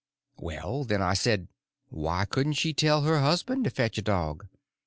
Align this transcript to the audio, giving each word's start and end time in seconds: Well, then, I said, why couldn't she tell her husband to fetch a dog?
Well, 0.39 0.83
then, 0.83 0.99
I 1.03 1.13
said, 1.13 1.47
why 1.89 2.25
couldn't 2.25 2.53
she 2.53 2.73
tell 2.73 3.03
her 3.03 3.19
husband 3.19 3.65
to 3.65 3.69
fetch 3.69 3.99
a 3.99 4.01
dog? 4.01 4.47